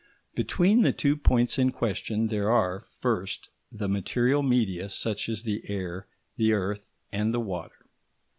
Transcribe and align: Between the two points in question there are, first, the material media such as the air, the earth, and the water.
Between 0.33 0.81
the 0.81 0.91
two 0.93 1.15
points 1.15 1.59
in 1.59 1.71
question 1.71 2.25
there 2.25 2.49
are, 2.49 2.83
first, 2.99 3.49
the 3.71 3.87
material 3.87 4.41
media 4.41 4.89
such 4.89 5.29
as 5.29 5.43
the 5.43 5.61
air, 5.69 6.07
the 6.37 6.53
earth, 6.53 6.81
and 7.11 7.31
the 7.31 7.39
water. 7.39 7.85